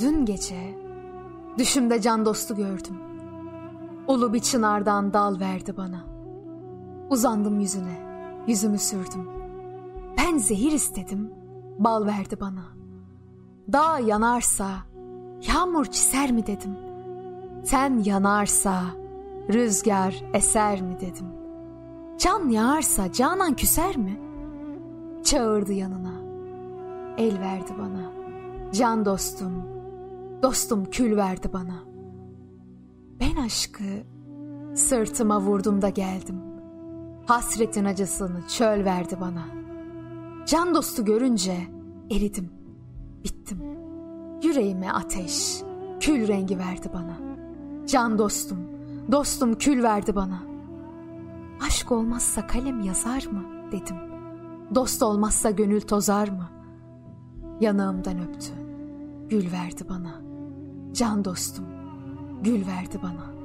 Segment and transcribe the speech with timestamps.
[0.00, 0.78] Dün gece
[1.58, 2.96] düşümde can dostu gördüm.
[4.08, 6.04] Ulu bir çınardan dal verdi bana.
[7.10, 8.00] Uzandım yüzüne,
[8.46, 9.28] yüzümü sürdüm.
[10.18, 11.30] Ben zehir istedim,
[11.78, 12.64] bal verdi bana.
[13.72, 14.68] Dağ yanarsa
[15.48, 16.76] yağmur çiser mi dedim.
[17.64, 18.82] Sen yanarsa
[19.52, 21.26] rüzgar eser mi dedim.
[22.18, 24.20] Can yağarsa canan küser mi?
[25.24, 26.14] Çağırdı yanına.
[27.18, 28.12] El verdi bana.
[28.72, 29.79] Can dostum,
[30.42, 31.84] dostum kül verdi bana.
[33.20, 33.84] Ben aşkı
[34.74, 36.36] sırtıma vurdum da geldim.
[37.26, 39.44] Hasretin acısını çöl verdi bana.
[40.46, 41.56] Can dostu görünce
[42.10, 42.50] eridim,
[43.24, 43.58] bittim.
[44.42, 45.62] Yüreğime ateş,
[46.00, 47.16] kül rengi verdi bana.
[47.86, 48.58] Can dostum,
[49.12, 50.42] dostum kül verdi bana.
[51.66, 53.96] Aşk olmazsa kalem yazar mı dedim.
[54.74, 56.48] Dost olmazsa gönül tozar mı?
[57.60, 58.52] Yanağımdan öptü,
[59.28, 60.29] gül verdi bana.
[61.00, 61.64] Can dostum,
[62.42, 63.39] gül verdi bana.